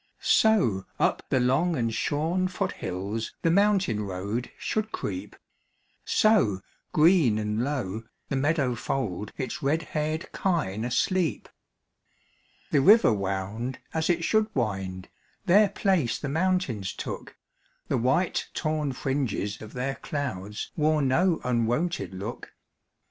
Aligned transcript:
So 0.23 0.87
up 0.99 1.21
the 1.29 1.39
long 1.39 1.75
and 1.75 1.93
shorn 1.93 2.47
foot 2.47 2.71
hills 2.71 3.35
The 3.43 3.51
mountain 3.51 4.01
road 4.03 4.49
should 4.57 4.91
creep; 4.91 5.35
So, 6.05 6.61
green 6.91 7.37
and 7.37 7.63
low, 7.63 8.05
the 8.27 8.35
meadow 8.35 8.73
fold 8.73 9.31
Its 9.37 9.61
red 9.61 9.83
haired 9.93 10.31
kine 10.33 10.83
asleep. 10.83 11.47
The 12.71 12.81
river 12.81 13.13
wound 13.13 13.77
as 13.93 14.09
it 14.09 14.23
should 14.23 14.47
wind; 14.55 15.07
Their 15.45 15.69
place 15.69 16.17
the 16.17 16.29
mountains 16.29 16.93
took; 16.93 17.37
The 17.87 17.99
white 17.99 18.47
torn 18.55 18.93
fringes 18.93 19.61
of 19.61 19.73
their 19.73 19.93
clouds 19.93 20.71
Wore 20.75 21.03
no 21.03 21.39
unwonted 21.43 22.15
look. 22.15 22.53